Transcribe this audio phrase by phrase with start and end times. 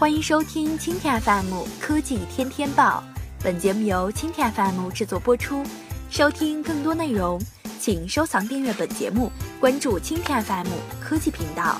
[0.00, 3.04] 欢迎收听蜻蜓 FM 科技天天报，
[3.44, 5.62] 本节目由蜻蜓 FM 制作播出。
[6.08, 7.38] 收听更多内容，
[7.78, 10.68] 请收藏订阅本节目，关注蜻蜓 FM
[11.02, 11.78] 科技频道。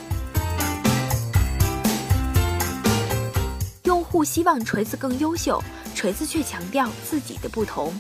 [3.84, 5.58] 用户希望锤子更优秀，
[5.94, 7.90] 锤子却强调自己的不同。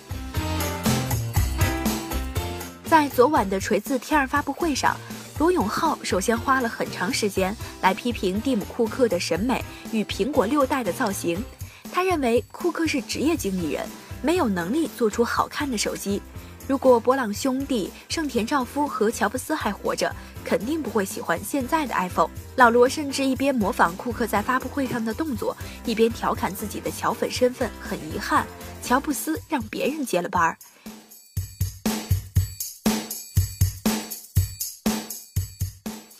[2.84, 4.94] 在昨晚的锤子 T2 发布会上，
[5.40, 11.42] 罗永浩首先花了很长时间来批评蒂姆·库克的审美与苹果六代的造型。
[11.90, 13.88] 他认为库克是职业经理人，
[14.20, 16.20] 没有能力做出好看的手机。
[16.68, 20.14] 如果博朗兄弟、盛田昭夫和乔布斯还活着，
[20.44, 22.28] 肯定不会喜欢现在的 iPhone。
[22.56, 27.70] 老罗甚至一边模仿库克在发布会上的动作，一边调侃自己的乔粉身份。
[27.80, 28.46] 很遗憾，
[28.82, 30.58] 乔布斯让别人接了班儿。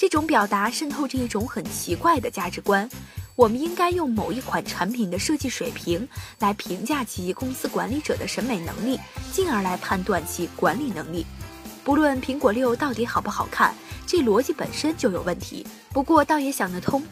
[0.00, 2.88] 这种表达渗透着一种很奇怪的价值观：
[3.36, 8.98] 我们应该用某一款产品的设计水平来评价其公司管理者的审美能力，
[9.30, 11.26] 进而来判断其管理能力。
[11.84, 13.74] 不论苹果六到底好不好看，
[14.06, 15.66] 这逻辑本身就有问题。
[15.90, 17.02] 不过倒也想得通。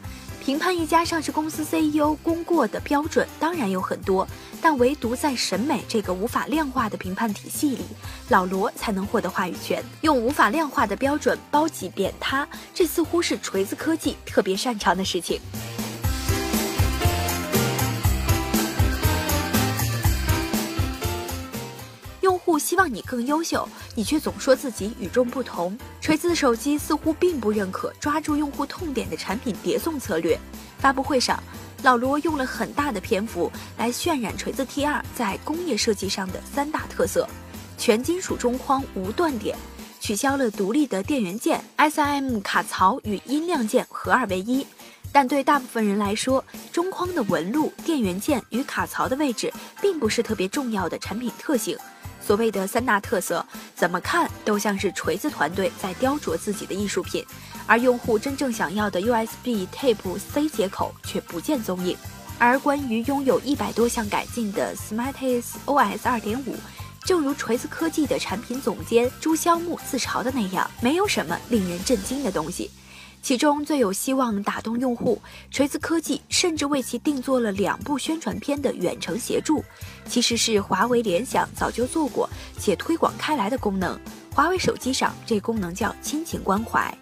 [0.42, 4.26] 评判一家上市公司 CEO 功过的标准当然有很多，
[4.60, 7.84] 但唯独在审美这个无法量化的评判体系里，
[8.28, 9.82] 老罗才能获得话语权。
[10.00, 15.40] 用无法量化的标准褒挤贬他，这似乎是锤子科技特别擅长的事情。
[22.20, 25.78] 用户希望你更优秀，你却总说自己与众不同。
[26.00, 30.38] 锤子的手机似乎并不认可抓住用户痛点的产品叠送策略。
[30.78, 31.42] 发布会上，
[31.82, 37.28] 老罗用了很大的篇幅来渲染锤子 T2 在工业设计上的三大特色：
[37.76, 39.56] 全金属中框无断点，
[40.00, 44.66] 取消了独立的电源键，SIM 卡槽与音量键合二为一。
[45.10, 51.78] 但对大部分人来说，中框的纹路、电源键与卡槽的位置并不是特别重要的产品特性。
[52.20, 57.24] 所谓的三大特色，怎么看都像是锤子团队在雕琢自己的艺术品，
[57.66, 61.96] 而用户真正想要的 USB Type C 接口却不见踪影。
[62.38, 66.54] 而关于拥有一百多项改进的 Smartis OS 2.5，
[67.04, 72.70] 正如锤子科技的产品总监朱肖木自嘲的那样，没有什么令人震惊的东西。
[73.20, 75.20] 其中最有希望打动用户，
[75.50, 79.62] 锤子科技甚至为其定做了两部宣传片的远程协助，
[80.06, 83.98] 其实是华为、联想早就做过且推广开来的功能。
[84.34, 86.96] 华为手机上这功能叫亲情关怀。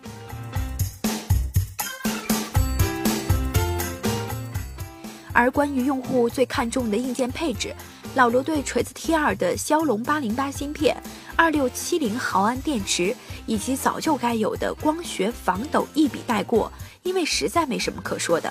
[5.33, 7.75] 而关于用户最看重的硬件配置，
[8.17, 10.97] 老罗对锤子 T2 的骁龙八零八芯片。
[11.37, 16.73] 二六七零毫安电池以及早就该有的光学防抖一笔带过，
[17.03, 18.51] 因为实在没什么可说的。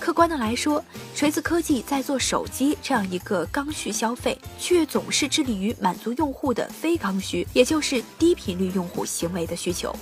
[0.00, 0.84] 客观的来说，
[1.14, 9.94] 锤子科技在做手机这样一个刚需消费，却总是致力于满足用户的非刚需，也就是低频率用户行为的需求。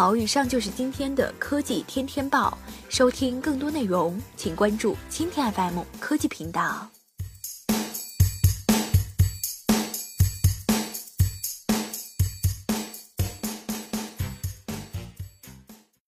[0.00, 2.56] 好，以上就是今天的科技天天报。
[2.88, 6.88] 收听更多内容，请关注今天 FM 科技频道。